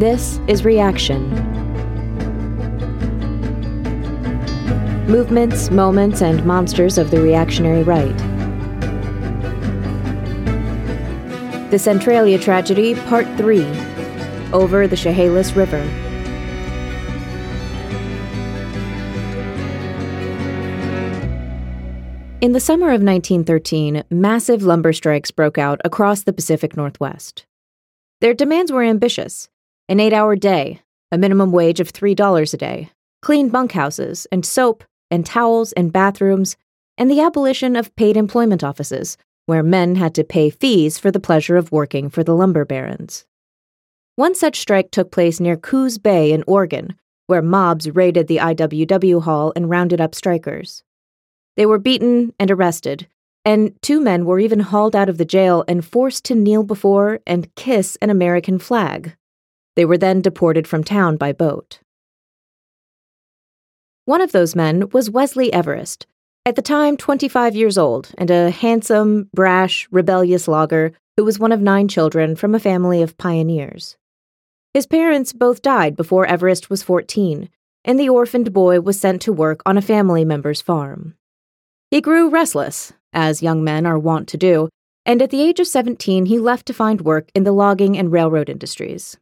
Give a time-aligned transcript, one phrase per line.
[0.00, 1.28] This is Reaction.
[5.06, 8.16] Movements, moments, and monsters of the reactionary right.
[11.70, 13.62] The Centralia Tragedy, Part 3
[14.54, 15.82] Over the Chehalis River.
[22.40, 27.44] In the summer of 1913, massive lumber strikes broke out across the Pacific Northwest.
[28.22, 29.49] Their demands were ambitious
[29.90, 30.80] an eight hour day,
[31.10, 32.90] a minimum wage of $3 a day,
[33.22, 36.56] clean bunkhouses, and soap, and towels, and bathrooms,
[36.96, 41.18] and the abolition of paid employment offices, where men had to pay fees for the
[41.18, 43.26] pleasure of working for the lumber barons.
[44.14, 46.94] One such strike took place near Coos Bay in Oregon,
[47.26, 50.84] where mobs raided the IWW hall and rounded up strikers.
[51.56, 53.08] They were beaten and arrested,
[53.44, 57.18] and two men were even hauled out of the jail and forced to kneel before
[57.26, 59.16] and kiss an American flag.
[59.80, 61.80] They were then deported from town by boat.
[64.04, 66.06] One of those men was Wesley Everest,
[66.44, 71.50] at the time 25 years old and a handsome, brash, rebellious logger who was one
[71.50, 73.96] of nine children from a family of pioneers.
[74.74, 77.48] His parents both died before Everest was 14,
[77.82, 81.14] and the orphaned boy was sent to work on a family member's farm.
[81.90, 84.68] He grew restless, as young men are wont to do,
[85.06, 88.12] and at the age of 17 he left to find work in the logging and
[88.12, 89.16] railroad industries.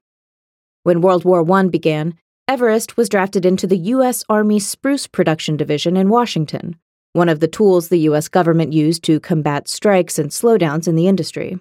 [0.88, 2.14] When World War I began,
[2.48, 4.24] Everest was drafted into the U.S.
[4.30, 6.76] Army Spruce Production Division in Washington,
[7.12, 8.28] one of the tools the U.S.
[8.28, 11.58] government used to combat strikes and slowdowns in the industry.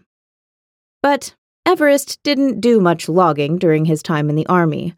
[1.04, 4.94] But Everest didn't do much logging during his time in the Army.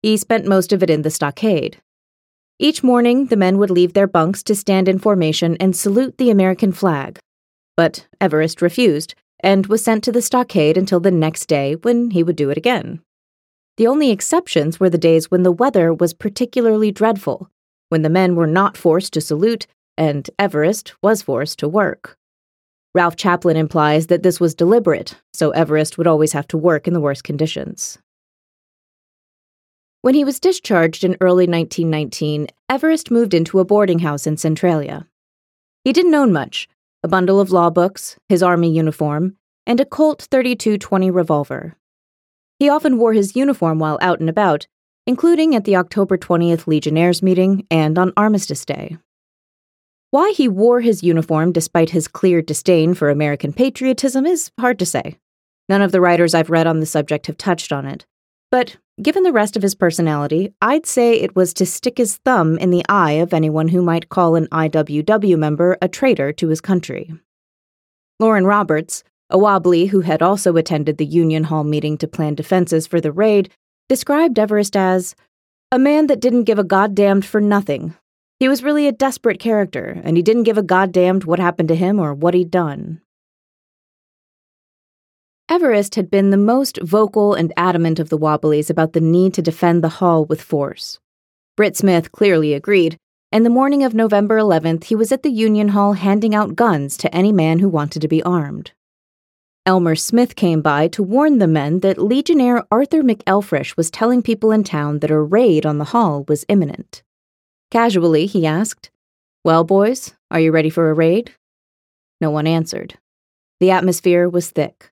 [0.00, 1.82] He spent most of it in the stockade.
[2.58, 6.30] Each morning, the men would leave their bunks to stand in formation and salute the
[6.30, 7.18] American flag.
[7.76, 12.22] But Everest refused and was sent to the stockade until the next day when he
[12.22, 13.02] would do it again.
[13.76, 17.50] The only exceptions were the days when the weather was particularly dreadful,
[17.88, 22.16] when the men were not forced to salute and Everest was forced to work.
[22.94, 26.94] Ralph Chaplin implies that this was deliberate, so Everest would always have to work in
[26.94, 27.98] the worst conditions.
[30.02, 35.08] When he was discharged in early 1919, Everest moved into a boarding house in Centralia.
[35.82, 36.68] He didn't own much
[37.02, 39.36] a bundle of law books, his army uniform,
[39.66, 41.76] and a Colt 3220 revolver.
[42.58, 44.66] He often wore his uniform while out and about,
[45.06, 48.96] including at the October 20th Legionnaires meeting and on Armistice Day.
[50.10, 54.86] Why he wore his uniform despite his clear disdain for American patriotism is hard to
[54.86, 55.18] say.
[55.68, 58.06] None of the writers I've read on the subject have touched on it.
[58.52, 62.56] But given the rest of his personality, I'd say it was to stick his thumb
[62.58, 66.60] in the eye of anyone who might call an IWW member a traitor to his
[66.60, 67.12] country.
[68.20, 69.02] Loren Roberts,
[69.34, 73.10] a Wobbly who had also attended the Union Hall meeting to plan defenses for the
[73.10, 73.50] raid,
[73.88, 75.16] described Everest as
[75.72, 77.94] a man that didn't give a goddamned for nothing.
[78.38, 81.74] He was really a desperate character, and he didn't give a goddamned what happened to
[81.74, 83.00] him or what he'd done.
[85.48, 89.42] Everest had been the most vocal and adamant of the Wobblies about the need to
[89.42, 91.00] defend the Hall with force.
[91.56, 92.98] Britt Smith clearly agreed,
[93.32, 96.96] and the morning of November 11th, he was at the Union Hall handing out guns
[96.98, 98.70] to any man who wanted to be armed.
[99.66, 104.50] Elmer Smith came by to warn the men that Legionnaire Arthur McElfresh was telling people
[104.50, 107.02] in town that a raid on the hall was imminent.
[107.70, 108.90] Casually, he asked,
[109.42, 111.34] Well, boys, are you ready for a raid?
[112.20, 112.98] No one answered.
[113.58, 114.90] The atmosphere was thick.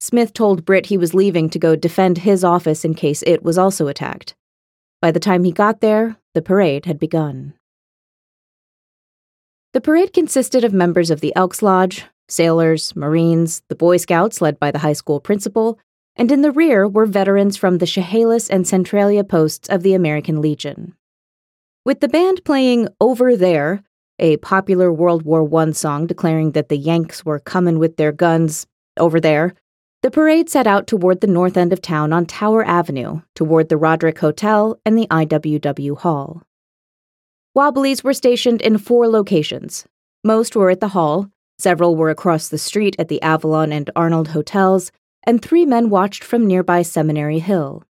[0.00, 3.58] Smith told Britt he was leaving to go defend his office in case it was
[3.58, 4.34] also attacked.
[5.02, 7.52] By the time he got there, the parade had begun.
[9.74, 14.58] The parade consisted of members of the Elks Lodge, sailors, Marines, the Boy Scouts led
[14.58, 15.78] by the high school principal,
[16.16, 20.40] and in the rear were veterans from the Chehalis and Centralia posts of the American
[20.40, 20.94] Legion.
[21.84, 23.82] With the band playing Over There,
[24.18, 28.66] a popular World War I song declaring that the Yanks were coming with their guns
[28.98, 29.54] over there,
[30.02, 33.76] the parade set out toward the north end of town on Tower Avenue, toward the
[33.76, 36.42] Roderick Hotel and the IWW Hall.
[37.54, 39.86] Wobblies were stationed in four locations.
[40.22, 41.30] Most were at the hall,
[41.60, 44.90] Several were across the street at the Avalon and Arnold hotels,
[45.24, 47.84] and three men watched from nearby Seminary Hill.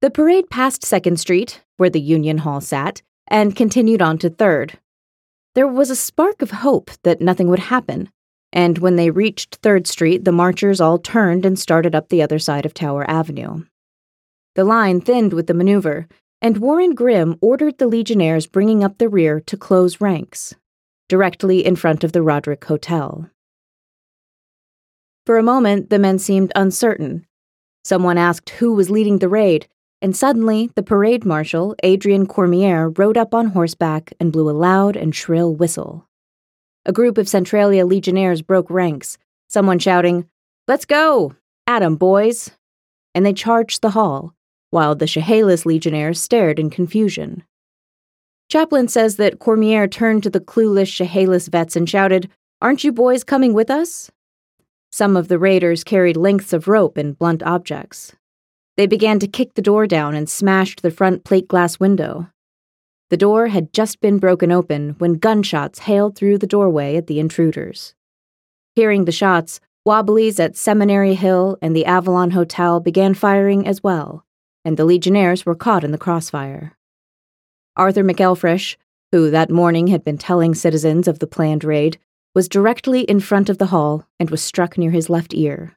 [0.00, 4.72] The parade passed 2nd Street, where the Union Hall sat, and continued on to 3rd.
[5.54, 8.10] There was a spark of hope that nothing would happen,
[8.52, 12.40] and when they reached 3rd Street, the marchers all turned and started up the other
[12.40, 13.62] side of Tower Avenue.
[14.56, 16.08] The line thinned with the maneuver,
[16.42, 20.56] and Warren Grimm ordered the Legionnaires bringing up the rear to close ranks
[21.08, 23.30] directly in front of the Roderick Hotel.
[25.26, 27.26] For a moment, the men seemed uncertain.
[27.82, 29.68] Someone asked who was leading the raid,
[30.02, 34.96] and suddenly the parade marshal, Adrian Cormier, rode up on horseback and blew a loud
[34.96, 36.06] and shrill whistle.
[36.84, 39.16] A group of Centralia legionnaires broke ranks,
[39.48, 40.28] someone shouting,
[40.68, 41.34] Let's go!
[41.66, 42.50] At 'em, boys!
[43.14, 44.34] And they charged the hall,
[44.70, 47.44] while the Chehalis legionnaires stared in confusion.
[48.48, 52.30] Chaplin says that Cormier turned to the clueless Chehalis vets and shouted,
[52.60, 54.10] Aren't you boys coming with us?
[54.92, 58.14] Some of the raiders carried lengths of rope and blunt objects.
[58.76, 62.28] They began to kick the door down and smashed the front plate glass window.
[63.10, 67.20] The door had just been broken open when gunshots hailed through the doorway at the
[67.20, 67.94] intruders.
[68.74, 74.24] Hearing the shots, Wobblies at Seminary Hill and the Avalon Hotel began firing as well,
[74.64, 76.76] and the Legionnaires were caught in the crossfire.
[77.76, 78.76] Arthur McElfresh,
[79.10, 81.98] who that morning had been telling citizens of the planned raid,
[82.34, 85.76] was directly in front of the hall and was struck near his left ear.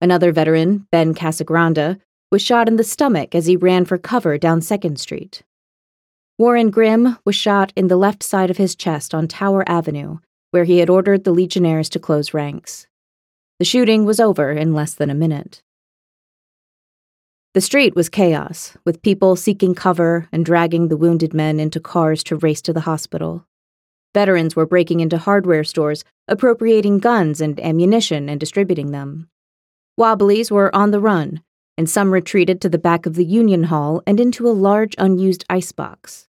[0.00, 1.98] Another veteran, Ben Casagranda,
[2.30, 5.42] was shot in the stomach as he ran for cover down 2nd Street.
[6.38, 10.18] Warren Grimm was shot in the left side of his chest on Tower Avenue,
[10.50, 12.86] where he had ordered the Legionnaires to close ranks.
[13.58, 15.62] The shooting was over in less than a minute.
[17.54, 22.22] The street was chaos, with people seeking cover and dragging the wounded men into cars
[22.24, 23.46] to race to the hospital.
[24.14, 29.28] Veterans were breaking into hardware stores, appropriating guns and ammunition and distributing them.
[29.98, 31.42] Wobblies were on the run,
[31.76, 35.44] and some retreated to the back of the Union Hall and into a large unused
[35.50, 36.28] icebox.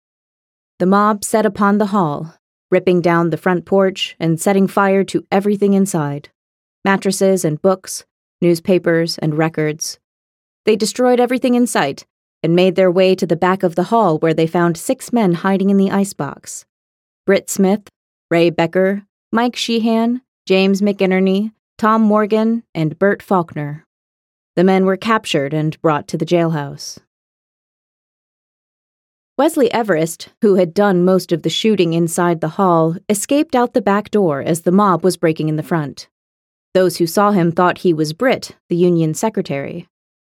[0.77, 2.35] The mob set upon the hall,
[2.69, 6.29] ripping down the front porch and setting fire to everything inside
[6.85, 8.05] mattresses and books,
[8.39, 9.97] newspapers and records.
[10.67, 12.05] They destroyed everything in sight
[12.43, 15.31] and made their way to the back of the hall where they found six men
[15.31, 16.65] hiding in the icebox
[17.25, 17.87] Britt Smith,
[18.29, 23.85] Ray Becker, Mike Sheehan, James McInerney, Tom Morgan, and Bert Faulkner.
[24.57, 26.99] The men were captured and brought to the jailhouse.
[29.37, 33.81] Wesley Everest, who had done most of the shooting inside the hall, escaped out the
[33.81, 36.09] back door as the mob was breaking in the front.
[36.73, 39.87] Those who saw him thought he was Britt, the Union secretary.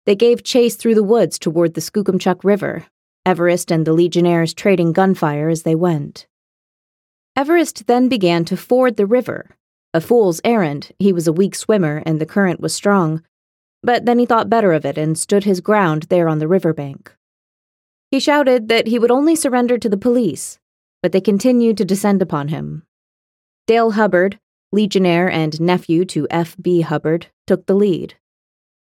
[0.09, 2.87] They gave chase through the woods toward the Skookumchuck River,
[3.27, 6.25] Everest and the Legionnaires trading gunfire as they went.
[7.35, 9.51] Everest then began to ford the river.
[9.93, 13.21] A fool's errand, he was a weak swimmer and the current was strong,
[13.83, 16.73] but then he thought better of it and stood his ground there on the river
[16.73, 17.15] bank.
[18.09, 20.57] He shouted that he would only surrender to the police,
[21.03, 22.81] but they continued to descend upon him.
[23.67, 24.39] Dale Hubbard,
[24.71, 26.81] legionnaire and nephew to F.B.
[26.81, 28.15] Hubbard, took the lead.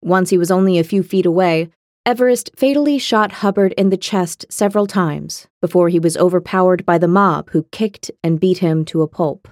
[0.04, 1.70] Once he was only a few feet away,
[2.06, 7.08] Everest fatally shot Hubbard in the chest several times before he was overpowered by the
[7.08, 9.48] mob who kicked and beat him to a pulp.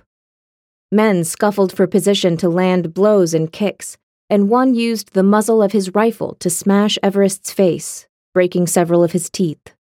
[0.91, 3.95] Men scuffled for position to land blows and kicks,
[4.29, 9.13] and one used the muzzle of his rifle to smash Everest's face, breaking several of
[9.13, 9.73] his teeth.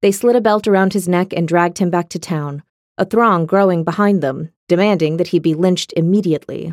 [0.00, 2.62] They slid a belt around his neck and dragged him back to town,
[2.96, 6.72] a throng growing behind them, demanding that he be lynched immediately.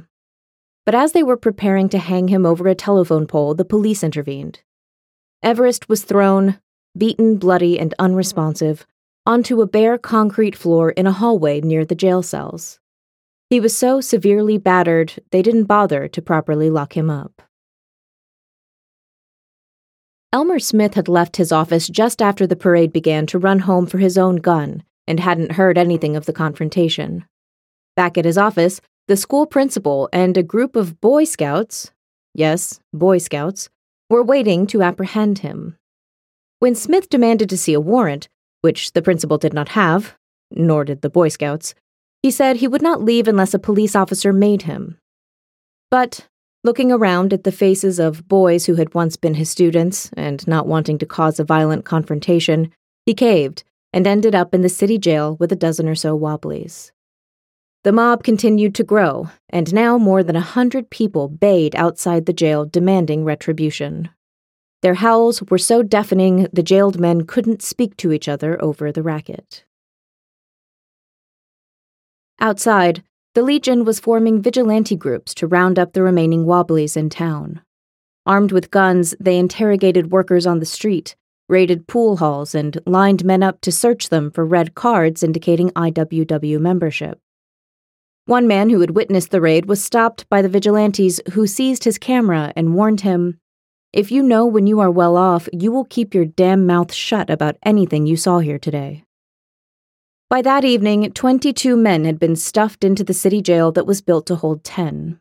[0.85, 4.61] But as they were preparing to hang him over a telephone pole, the police intervened.
[5.43, 6.59] Everest was thrown,
[6.97, 8.85] beaten, bloody, and unresponsive,
[9.25, 12.79] onto a bare concrete floor in a hallway near the jail cells.
[13.49, 17.41] He was so severely battered, they didn't bother to properly lock him up.
[20.33, 23.97] Elmer Smith had left his office just after the parade began to run home for
[23.97, 27.25] his own gun and hadn't heard anything of the confrontation.
[27.97, 28.79] Back at his office,
[29.11, 31.91] the school principal and a group of Boy Scouts
[32.33, 33.67] yes, Boy Scouts
[34.09, 35.75] were waiting to apprehend him.
[36.59, 38.29] When Smith demanded to see a warrant,
[38.61, 40.15] which the principal did not have,
[40.49, 41.75] nor did the Boy Scouts,
[42.23, 44.97] he said he would not leave unless a police officer made him.
[45.89, 46.29] But,
[46.63, 50.67] looking around at the faces of boys who had once been his students and not
[50.67, 52.71] wanting to cause a violent confrontation,
[53.05, 56.93] he caved and ended up in the city jail with a dozen or so wobblies.
[57.83, 62.33] The mob continued to grow, and now more than a hundred people bayed outside the
[62.33, 64.09] jail demanding retribution.
[64.83, 69.01] Their howls were so deafening the jailed men couldn't speak to each other over the
[69.01, 69.63] racket.
[72.39, 77.61] Outside, the Legion was forming vigilante groups to round up the remaining Wobblies in town.
[78.27, 81.15] Armed with guns, they interrogated workers on the street,
[81.49, 86.59] raided pool halls, and lined men up to search them for red cards indicating IWW
[86.59, 87.19] membership.
[88.25, 91.97] One man who had witnessed the raid was stopped by the vigilantes who seized his
[91.97, 93.39] camera and warned him
[93.91, 97.29] If you know when you are well off, you will keep your damn mouth shut
[97.29, 99.03] about anything you saw here today.
[100.29, 104.25] By that evening, 22 men had been stuffed into the city jail that was built
[104.27, 105.19] to hold 10.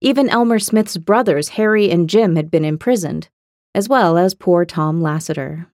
[0.00, 3.28] Even Elmer Smith's brothers, Harry and Jim, had been imprisoned,
[3.74, 5.68] as well as poor Tom Lassiter.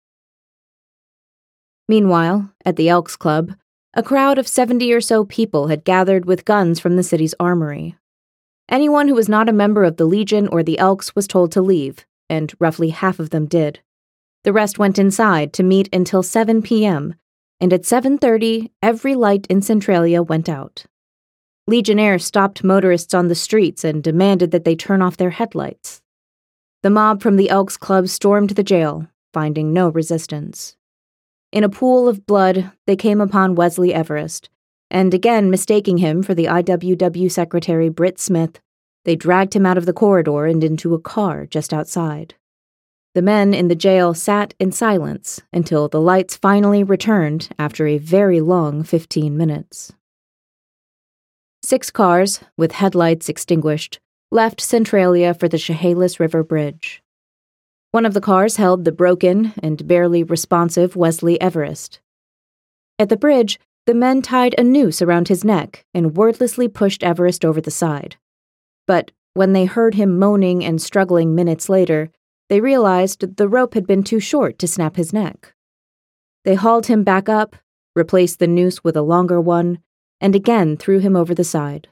[1.86, 3.52] Meanwhile, at the Elks Club,
[3.94, 7.94] a crowd of 70 or so people had gathered with guns from the city's armory.
[8.68, 11.60] Anyone who was not a member of the Legion or the Elks was told to
[11.60, 13.80] leave, and roughly half of them did.
[14.44, 17.16] The rest went inside to meet until 7 p.m.,
[17.60, 20.86] and at 7:30 every light in Centralia went out.
[21.66, 26.00] Legionnaires stopped motorists on the streets and demanded that they turn off their headlights.
[26.82, 30.76] The mob from the Elks Club stormed the jail, finding no resistance.
[31.52, 34.48] In a pool of blood, they came upon Wesley Everest,
[34.90, 38.58] and again mistaking him for the IWW secretary Britt Smith,
[39.04, 42.36] they dragged him out of the corridor and into a car just outside.
[43.14, 47.98] The men in the jail sat in silence until the lights finally returned after a
[47.98, 49.92] very long 15 minutes.
[51.62, 57.01] Six cars, with headlights extinguished, left Centralia for the Chehalis River Bridge.
[57.92, 62.00] One of the cars held the broken and barely responsive Wesley Everest.
[62.98, 67.44] At the bridge, the men tied a noose around his neck and wordlessly pushed Everest
[67.44, 68.16] over the side.
[68.86, 72.10] But when they heard him moaning and struggling minutes later,
[72.48, 75.52] they realized the rope had been too short to snap his neck.
[76.46, 77.56] They hauled him back up,
[77.94, 79.80] replaced the noose with a longer one,
[80.18, 81.88] and again threw him over the side.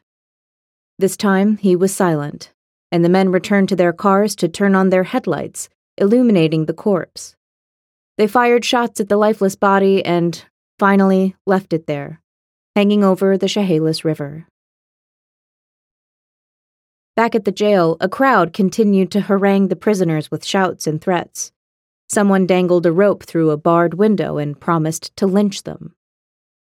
[0.99, 2.55] This time he was silent,
[2.91, 5.69] and the men returned to their cars to turn on their headlights
[6.01, 7.37] illuminating the corpse.
[8.17, 10.45] They fired shots at the lifeless body and,
[10.79, 12.21] finally, left it there,
[12.75, 14.47] hanging over the Chehalis River.
[17.17, 21.53] Back at the jail, a crowd continued to harangue the prisoners with shouts and threats.
[22.09, 25.95] Someone dangled a rope through a barred window and promised to lynch them.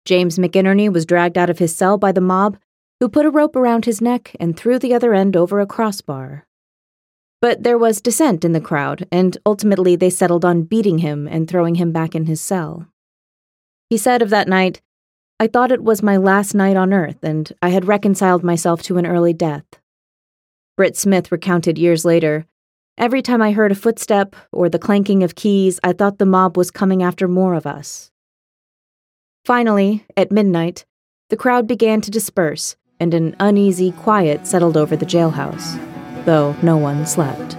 [0.04, 2.56] James McInerney was dragged out of his cell by the mob,
[3.00, 6.46] who put a rope around his neck and threw the other end over a crossbar.
[7.44, 11.46] But there was dissent in the crowd, and ultimately they settled on beating him and
[11.46, 12.86] throwing him back in his cell.
[13.90, 14.80] He said of that night,
[15.38, 18.96] I thought it was my last night on earth, and I had reconciled myself to
[18.96, 19.66] an early death.
[20.78, 22.46] Britt Smith recounted years later
[22.96, 26.56] Every time I heard a footstep or the clanking of keys, I thought the mob
[26.56, 28.10] was coming after more of us.
[29.44, 30.86] Finally, at midnight,
[31.28, 35.78] the crowd began to disperse, and an uneasy quiet settled over the jailhouse
[36.24, 37.56] though no one slept.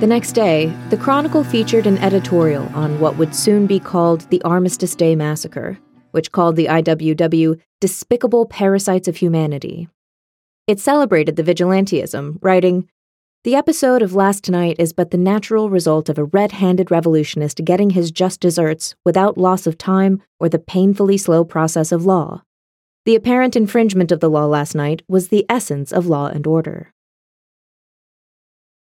[0.00, 4.40] The next day, the Chronicle featured an editorial on what would soon be called the
[4.42, 5.76] Armistice Day Massacre,
[6.12, 9.88] which called the IWW despicable parasites of humanity.
[10.68, 12.88] It celebrated the vigilantism, writing,
[13.44, 17.64] the episode of last night is but the natural result of a red handed revolutionist
[17.64, 22.42] getting his just deserts without loss of time or the painfully slow process of law.
[23.04, 26.92] The apparent infringement of the law last night was the essence of law and order.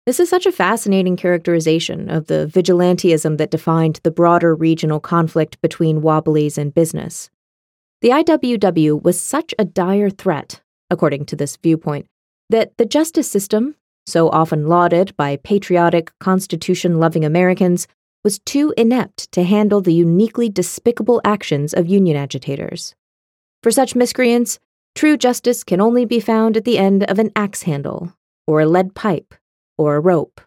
[0.07, 5.61] This is such a fascinating characterization of the vigilantism that defined the broader regional conflict
[5.61, 7.29] between Wobblies and business.
[8.01, 12.07] The IWW was such a dire threat, according to this viewpoint,
[12.49, 13.75] that the justice system,
[14.07, 17.87] so often lauded by patriotic, constitution loving Americans,
[18.23, 22.95] was too inept to handle the uniquely despicable actions of union agitators.
[23.61, 24.59] For such miscreants,
[24.95, 28.13] true justice can only be found at the end of an axe handle,
[28.47, 29.35] or a lead pipe,
[29.77, 30.41] or a rope.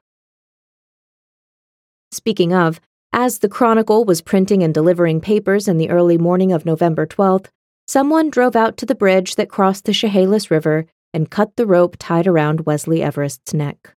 [2.10, 2.80] Speaking of,
[3.12, 7.46] as the Chronicle was printing and delivering papers in the early morning of November 12th,
[7.86, 11.96] someone drove out to the bridge that crossed the Chehalis River and cut the rope
[11.98, 13.94] tied around Wesley Everest's neck.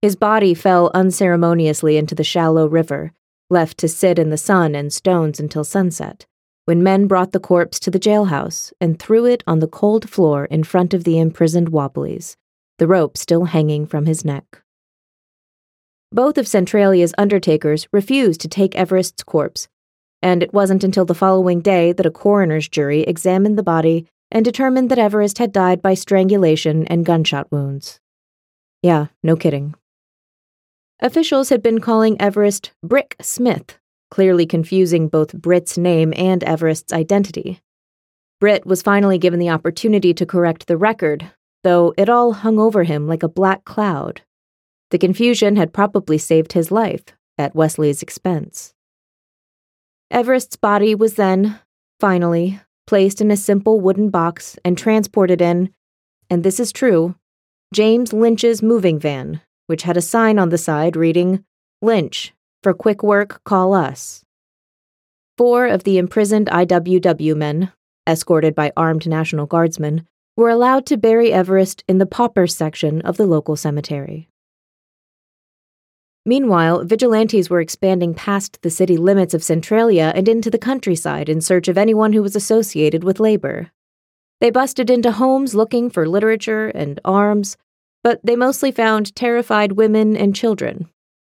[0.00, 3.12] His body fell unceremoniously into the shallow river,
[3.50, 6.26] left to sit in the sun and stones until sunset,
[6.64, 10.46] when men brought the corpse to the jailhouse and threw it on the cold floor
[10.46, 12.36] in front of the imprisoned Wobblies,
[12.78, 14.62] the rope still hanging from his neck.
[16.10, 19.68] Both of Centralia's undertakers refused to take Everest's corpse,
[20.20, 24.44] and it wasn't until the following day that a coroner's jury examined the body and
[24.44, 28.00] determined that Everest had died by strangulation and gunshot wounds.
[28.82, 29.74] Yeah, no kidding.
[31.00, 33.78] Officials had been calling Everest Brick Smith,
[34.10, 37.60] clearly confusing both Britt's name and Everest's identity.
[38.40, 41.30] Britt was finally given the opportunity to correct the record,
[41.62, 44.22] though it all hung over him like a black cloud.
[44.90, 47.04] The confusion had probably saved his life,
[47.38, 48.74] at Wesley's expense.
[50.10, 51.58] Everest's body was then,
[52.00, 55.72] finally, placed in a simple wooden box and transported in,
[56.28, 57.14] and this is true,
[57.72, 61.44] James Lynch's moving van, which had a sign on the side reading,
[61.80, 64.22] Lynch, for quick work, call us.
[65.38, 67.72] Four of the imprisoned IWW men,
[68.06, 73.16] escorted by armed National Guardsmen, were allowed to bury Everest in the paupers section of
[73.16, 74.28] the local cemetery.
[76.24, 81.40] Meanwhile, vigilantes were expanding past the city limits of Centralia and into the countryside in
[81.40, 83.72] search of anyone who was associated with labor.
[84.40, 87.56] They busted into homes looking for literature and arms,
[88.04, 90.88] but they mostly found terrified women and children.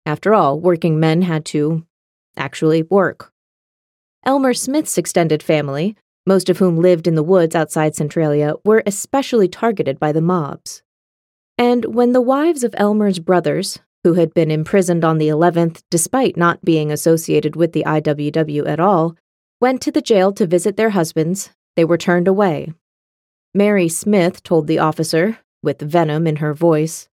[0.05, 1.85] After all, working men had to
[2.37, 3.33] actually work.
[4.25, 9.49] Elmer Smith's extended family, most of whom lived in the woods outside Centralia, were especially
[9.49, 10.83] targeted by the mobs.
[11.59, 16.37] And when the wives of Elmer's brothers, who had been imprisoned on the 11th despite
[16.37, 19.17] not being associated with the IWW at all,
[19.61, 22.73] went to the jail to visit their husbands, they were turned away.
[23.53, 27.09] Mary Smith told the officer, with venom in her voice,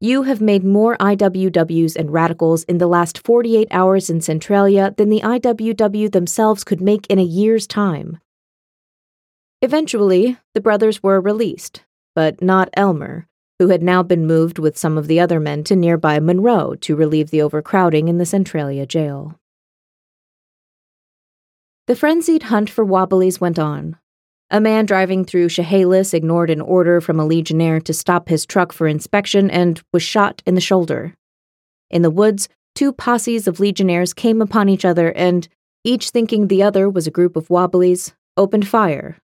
[0.00, 5.10] You have made more IWWs and radicals in the last 48 hours in Centralia than
[5.10, 8.18] the IWW themselves could make in a year's time.
[9.60, 11.84] Eventually, the brothers were released,
[12.16, 13.28] but not Elmer,
[13.62, 16.96] who had now been moved with some of the other men to nearby Monroe to
[16.96, 19.38] relieve the overcrowding in the Centralia jail.
[21.86, 23.98] The frenzied hunt for Wobblies went on.
[24.50, 28.72] A man driving through Chehalis ignored an order from a legionnaire to stop his truck
[28.72, 31.14] for inspection and was shot in the shoulder.
[31.88, 35.46] In the woods, two posses of legionnaires came upon each other and,
[35.84, 39.18] each thinking the other was a group of Wobblies, opened fire,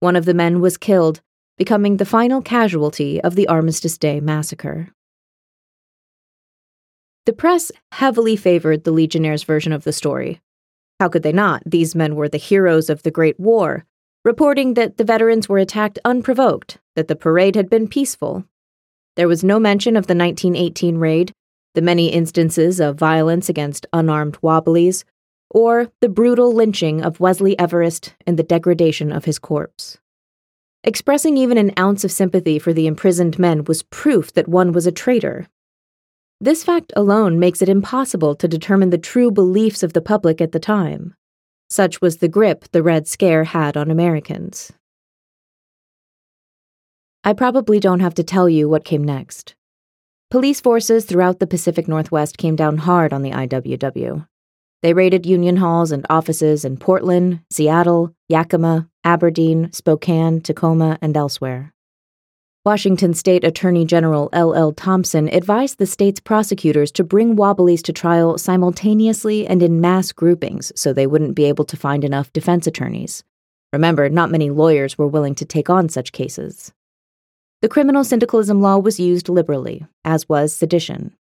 [0.00, 1.20] one of the men was killed,
[1.56, 4.90] becoming the final casualty of the Armistice Day massacre.
[7.26, 10.40] The press heavily favored the Legionnaires' version of the story.
[11.00, 11.62] How could they not?
[11.64, 13.84] These men were the heroes of the Great War,
[14.24, 18.44] reporting that the veterans were attacked unprovoked, that the parade had been peaceful.
[19.16, 21.32] There was no mention of the 1918 raid,
[21.74, 25.04] the many instances of violence against unarmed Wobblies,
[25.50, 29.98] or the brutal lynching of Wesley Everest and the degradation of his corpse.
[30.86, 34.86] Expressing even an ounce of sympathy for the imprisoned men was proof that one was
[34.86, 35.48] a traitor.
[36.42, 40.52] This fact alone makes it impossible to determine the true beliefs of the public at
[40.52, 41.14] the time.
[41.70, 44.72] Such was the grip the Red Scare had on Americans.
[47.24, 49.54] I probably don't have to tell you what came next.
[50.30, 54.26] Police forces throughout the Pacific Northwest came down hard on the IWW.
[54.82, 61.74] They raided union halls and offices in Portland, Seattle, Yakima, Aberdeen, Spokane, Tacoma, and elsewhere.
[62.64, 64.54] Washington State Attorney General L.
[64.54, 64.72] L.
[64.72, 70.72] Thompson advised the state's prosecutors to bring Wobblies to trial simultaneously and in mass groupings
[70.74, 73.22] so they wouldn't be able to find enough defense attorneys.
[73.74, 76.72] Remember, not many lawyers were willing to take on such cases.
[77.60, 81.14] The criminal syndicalism law was used liberally, as was sedition.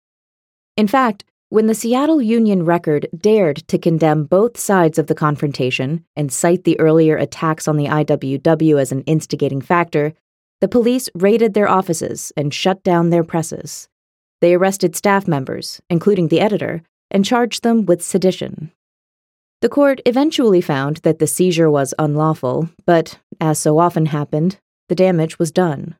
[0.76, 6.02] In fact, when the Seattle Union Record dared to condemn both sides of the confrontation
[6.16, 10.14] and cite the earlier attacks on the IWW as an instigating factor,
[10.62, 13.90] the police raided their offices and shut down their presses.
[14.40, 18.72] They arrested staff members, including the editor, and charged them with sedition.
[19.60, 24.56] The court eventually found that the seizure was unlawful, but, as so often happened,
[24.88, 25.96] the damage was done.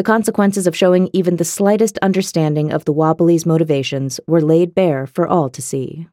[0.00, 5.06] The consequences of showing even the slightest understanding of the Wobblies' motivations were laid bare
[5.06, 6.08] for all to see.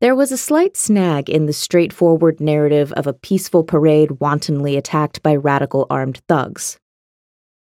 [0.00, 5.22] There was a slight snag in the straightforward narrative of a peaceful parade wantonly attacked
[5.22, 6.76] by radical armed thugs.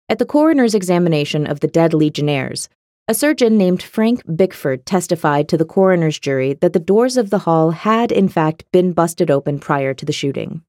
[0.10, 2.68] At the coroner's examination of the dead legionnaires,
[3.08, 7.46] a surgeon named Frank Bickford testified to the coroner's jury that the doors of the
[7.46, 10.64] hall had, in fact, been busted open prior to the shooting.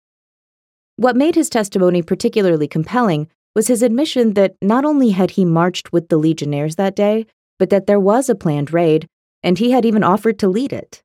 [1.01, 5.95] What made his testimony particularly compelling was his admission that not only had he marched
[5.95, 7.25] with the Legionnaires that day,
[7.59, 9.09] but that there was a planned raid,
[9.43, 11.03] and he had even offered to lead it.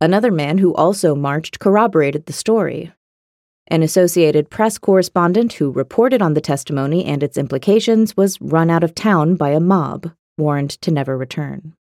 [0.00, 2.94] Another man who also marched corroborated the story.
[3.66, 8.82] An Associated Press correspondent who reported on the testimony and its implications was run out
[8.82, 11.74] of town by a mob, warned to never return.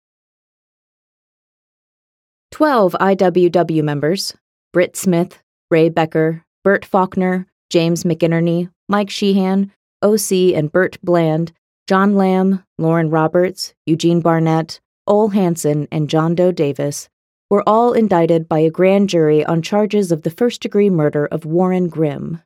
[2.52, 4.36] Twelve IWW members
[4.74, 5.40] Britt Smith,
[5.72, 10.56] Ray Becker, Bert Faulkner, James McInerney, Mike Sheehan, O.C.
[10.56, 11.54] and Bert Bland,
[11.88, 17.08] John Lamb, Loren Roberts, Eugene Barnett, Ole Hanson, and John Doe Davis
[17.52, 21.46] were all indicted by a grand jury on charges of the first degree murder of
[21.46, 22.42] Warren Grimm.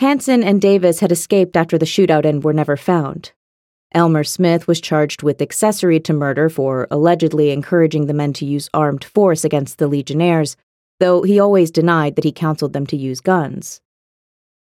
[0.00, 3.30] Hanson and Davis had escaped after the shootout and were never found.
[3.94, 8.68] Elmer Smith was charged with accessory to murder for allegedly encouraging the men to use
[8.74, 10.56] armed force against the Legionnaires,
[11.00, 13.80] though he always denied that he counseled them to use guns.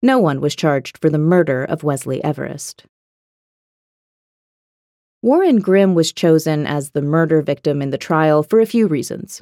[0.02, 2.84] No one was charged for the murder of Wesley Everest.
[5.22, 9.40] Warren Grimm was chosen as the murder victim in the trial for a few reasons.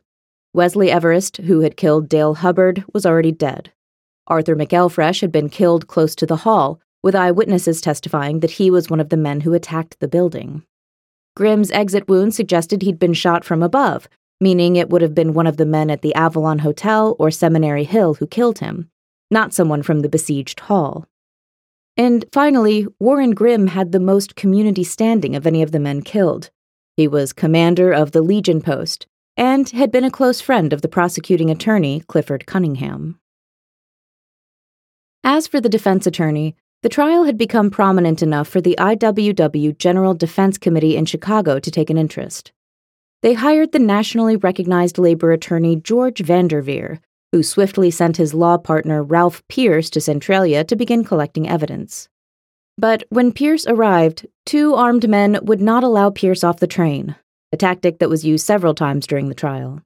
[0.55, 3.73] Wesley Everest, who had killed Dale Hubbard, was already dead.
[4.29, 8.89] Arthur McElfresh had been killed close to the hall, with eyewitnesses testifying that he was
[8.89, 10.63] one of the men who attacked the building.
[11.35, 14.09] Grimm's exit wound suggested he'd been shot from above,
[14.43, 17.85] meaning it would have been one of the men at the Avalon Hotel or Seminary
[17.85, 18.91] Hill who killed him,
[19.31, 21.07] not someone from the besieged hall.
[21.97, 26.51] And finally, Warren Grimm had the most community standing of any of the men killed.
[26.97, 30.89] He was commander of the Legion Post and had been a close friend of the
[30.89, 33.21] prosecuting attorney, Clifford Cunningham.
[35.23, 40.15] As for the defense attorney, the trial had become prominent enough for the IWW General
[40.15, 42.51] Defense Committee in Chicago to take an interest.
[43.23, 49.03] They hired the nationally recognized labor attorney George Vanderveer, who swiftly sent his law partner
[49.03, 52.09] Ralph Pierce to Centralia to begin collecting evidence.
[52.77, 57.15] But when Pierce arrived, two armed men would not allow Pierce off the train,
[57.53, 59.81] a tactic that was used several times during the trial.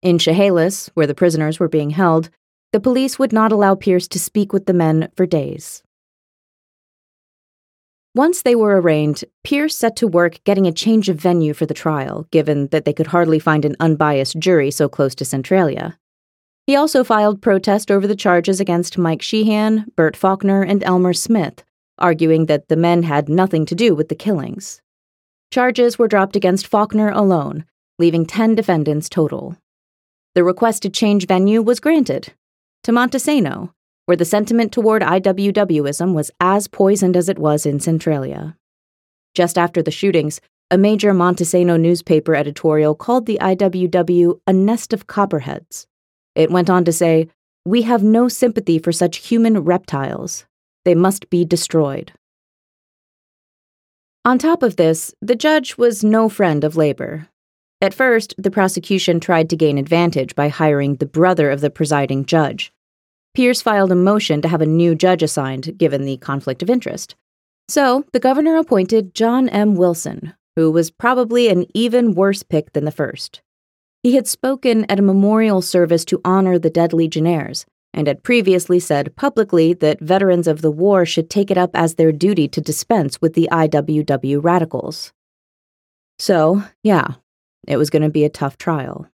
[0.00, 2.30] In Chehalis, where the prisoners were being held,
[2.72, 5.82] the police would not allow Pierce to speak with the men for days.
[8.14, 11.72] Once they were arraigned, Pierce set to work getting a change of venue for the
[11.72, 15.98] trial, given that they could hardly find an unbiased jury so close to Centralia.
[16.66, 21.64] He also filed protest over the charges against Mike Sheehan, Bert Faulkner, and Elmer Smith,
[21.98, 24.82] arguing that the men had nothing to do with the killings.
[25.50, 27.64] Charges were dropped against Faulkner alone,
[27.98, 29.56] leaving 10 defendants total.
[30.34, 32.34] The request to change venue was granted
[32.84, 33.72] to Montesano,
[34.06, 38.56] where the sentiment toward IWWism was as poisoned as it was in Centralia.
[39.34, 45.06] Just after the shootings, a major Montesano newspaper editorial called the IWW a nest of
[45.06, 45.86] copperheads.
[46.34, 47.28] It went on to say,
[47.64, 50.46] We have no sympathy for such human reptiles.
[50.84, 52.12] They must be destroyed.
[54.24, 57.28] On top of this, the judge was no friend of labor.
[57.80, 62.24] At first, the prosecution tried to gain advantage by hiring the brother of the presiding
[62.24, 62.72] judge,
[63.34, 67.16] Pierce filed a motion to have a new judge assigned, given the conflict of interest.
[67.68, 69.74] So, the governor appointed John M.
[69.74, 73.40] Wilson, who was probably an even worse pick than the first.
[74.02, 77.64] He had spoken at a memorial service to honor the dead Legionnaires,
[77.94, 81.94] and had previously said publicly that veterans of the war should take it up as
[81.94, 85.12] their duty to dispense with the IWW radicals.
[86.18, 87.14] So, yeah,
[87.66, 89.08] it was going to be a tough trial.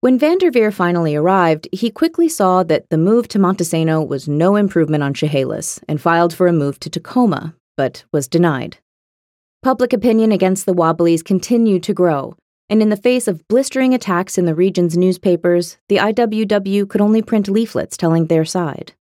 [0.00, 5.02] When Vanderveer finally arrived, he quickly saw that the move to Montesano was no improvement
[5.02, 8.76] on Chehalis and filed for a move to Tacoma, but was denied.
[9.62, 12.36] Public opinion against the Wobblies continued to grow,
[12.68, 17.22] and in the face of blistering attacks in the region's newspapers, the IWW could only
[17.22, 18.92] print leaflets telling their side.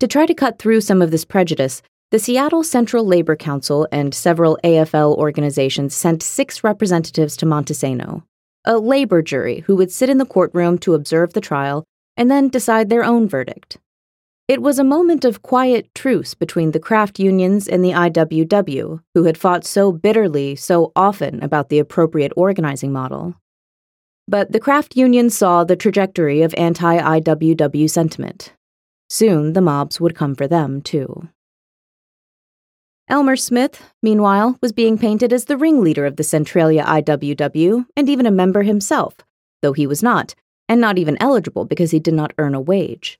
[0.00, 4.14] To try to cut through some of this prejudice, the Seattle Central Labor Council and
[4.14, 8.22] several AFL organizations sent six representatives to Montesano,
[8.68, 11.84] a labor jury who would sit in the courtroom to observe the trial
[12.18, 13.78] and then decide their own verdict.
[14.46, 19.24] It was a moment of quiet truce between the craft unions and the IWW, who
[19.24, 23.34] had fought so bitterly so often about the appropriate organizing model.
[24.26, 28.52] But the craft unions saw the trajectory of anti IWW sentiment.
[29.08, 31.28] Soon the mobs would come for them, too.
[33.10, 38.26] Elmer Smith, meanwhile, was being painted as the ringleader of the Centralia IWW and even
[38.26, 39.16] a member himself,
[39.62, 40.34] though he was not,
[40.68, 43.18] and not even eligible because he did not earn a wage.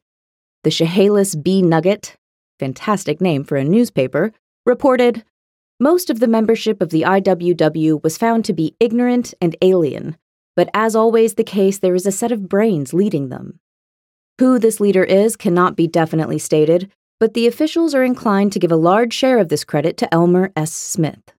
[0.62, 2.16] The Chehalis Bee Nugget,
[2.58, 4.32] fantastic name for a newspaper,
[4.66, 5.24] reported
[5.80, 10.18] Most of the membership of the IWW was found to be ignorant and alien,
[10.54, 13.58] but as always the case, there is a set of brains leading them.
[14.38, 18.72] Who this leader is cannot be definitely stated, but the officials are inclined to give
[18.72, 20.72] a large share of this credit to Elmer S.
[20.72, 21.32] Smith.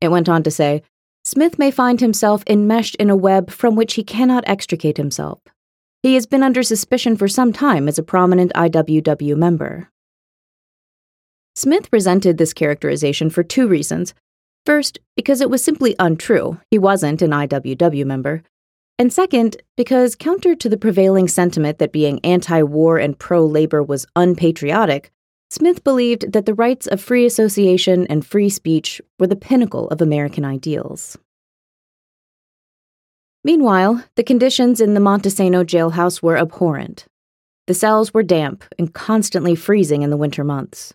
[0.00, 0.82] It went on to say
[1.24, 5.40] Smith may find himself enmeshed in a web from which he cannot extricate himself.
[6.02, 9.88] He has been under suspicion for some time as a prominent IWW member.
[11.54, 14.14] Smith resented this characterization for two reasons.
[14.66, 18.42] First, because it was simply untrue, he wasn't an IWW member.
[19.02, 23.82] And second, because counter to the prevailing sentiment that being anti war and pro labor
[23.82, 25.10] was unpatriotic,
[25.50, 30.00] Smith believed that the rights of free association and free speech were the pinnacle of
[30.00, 31.18] American ideals.
[33.42, 37.06] Meanwhile, the conditions in the Montesano jailhouse were abhorrent.
[37.66, 40.94] The cells were damp and constantly freezing in the winter months.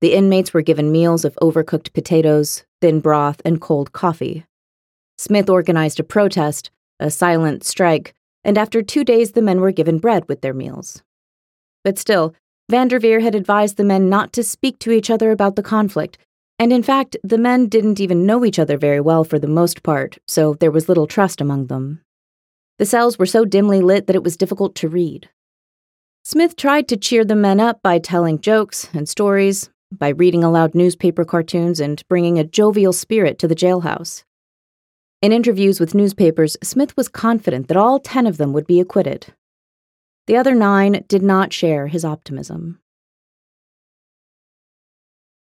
[0.00, 4.46] The inmates were given meals of overcooked potatoes, thin broth, and cold coffee.
[5.16, 9.98] Smith organized a protest, a silent strike, and after two days the men were given
[9.98, 11.02] bread with their meals.
[11.84, 12.34] But still,
[12.70, 16.18] Vanderveer had advised the men not to speak to each other about the conflict,
[16.58, 19.82] And in fact, the men didn't even know each other very well for the most
[19.82, 22.00] part, so there was little trust among them.
[22.78, 25.28] The cells were so dimly lit that it was difficult to read.
[26.24, 30.74] Smith tried to cheer the men up by telling jokes and stories, by reading aloud
[30.74, 34.24] newspaper cartoons, and bringing a jovial spirit to the jailhouse.
[35.20, 39.26] In interviews with newspapers, Smith was confident that all ten of them would be acquitted.
[40.28, 42.78] The other nine did not share his optimism.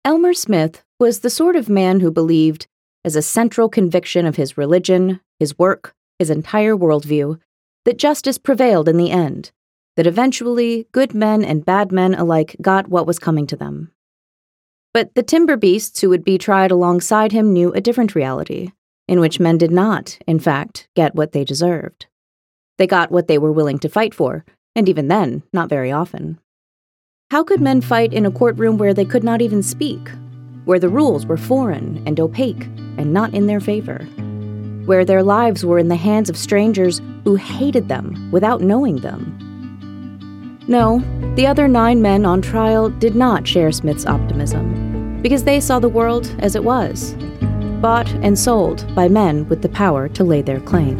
[0.04, 2.66] Elmer Smith was the sort of man who believed,
[3.06, 7.40] as a central conviction of his religion, his work, his entire worldview,
[7.86, 9.50] that justice prevailed in the end,
[9.96, 13.92] that eventually good men and bad men alike got what was coming to them.
[14.92, 18.72] But the timber beasts who would be tried alongside him knew a different reality,
[19.06, 22.06] in which men did not, in fact, get what they deserved.
[22.78, 26.38] They got what they were willing to fight for, and even then, not very often.
[27.30, 30.08] How could men fight in a courtroom where they could not even speak?
[30.64, 32.64] Where the rules were foreign and opaque
[32.96, 33.98] and not in their favor?
[34.86, 39.38] Where their lives were in the hands of strangers who hated them without knowing them?
[40.66, 41.02] No,
[41.34, 45.88] the other nine men on trial did not share Smith's optimism, because they saw the
[45.88, 47.14] world as it was
[47.84, 50.96] bought and sold by men with the power to lay their claim.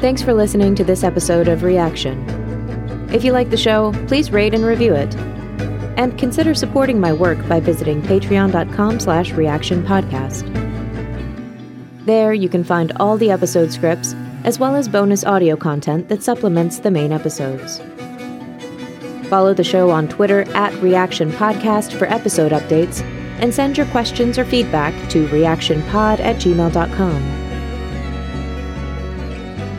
[0.00, 2.18] Thanks for listening to this episode of Reaction.
[3.12, 5.14] If you like the show, please rate and review it.
[5.96, 10.50] And consider supporting my work by visiting patreon.com slash reactionpodcast.
[12.06, 16.24] There you can find all the episode scripts, as well as bonus audio content that
[16.24, 17.80] supplements the main episodes.
[19.34, 23.00] Follow the show on Twitter at Reaction Podcast for episode updates,
[23.40, 27.20] and send your questions or feedback to reactionpod at gmail.com.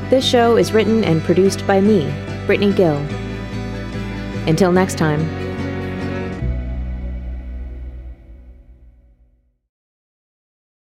[0.09, 2.13] This show is written and produced by me,
[2.45, 2.97] Brittany Gill.
[4.45, 5.21] Until next time,